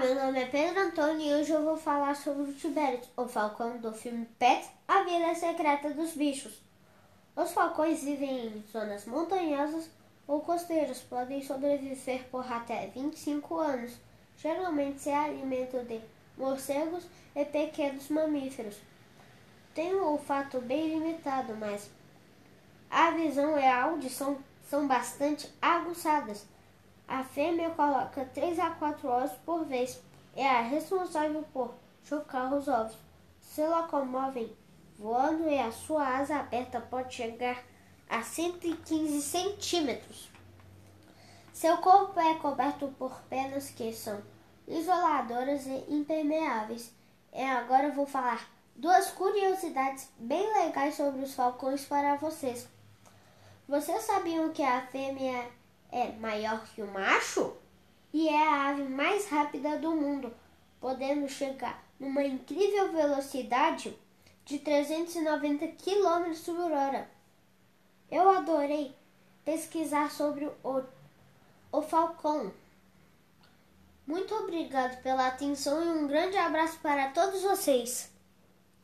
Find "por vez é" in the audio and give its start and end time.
29.44-30.46